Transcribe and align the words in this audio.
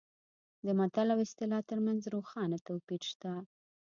د 0.65 0.67
متل 0.79 1.07
او 1.13 1.19
اصطلاح 1.25 1.61
ترمنځ 1.69 2.01
روښانه 2.13 2.57
توپیر 2.67 3.01
شته 3.11 3.31